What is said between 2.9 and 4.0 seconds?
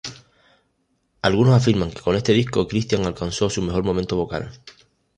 alcanzó su mejor